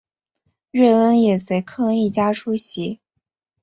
[0.71, 2.99] 瑞恩也随科恩一家出席。